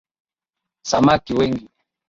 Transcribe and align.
Samaki 0.89 1.33
wengi. 1.37 1.67